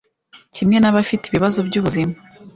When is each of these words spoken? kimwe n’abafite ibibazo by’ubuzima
kimwe 0.55 0.77
n’abafite 0.79 1.23
ibibazo 1.27 1.59
by’ubuzima 1.67 2.15